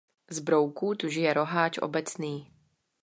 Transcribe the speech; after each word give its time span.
Z 0.31 0.39
brouků 0.39 0.95
tu 0.95 1.09
žije 1.09 1.33
roháč 1.33 1.77
obecný. 1.81 2.53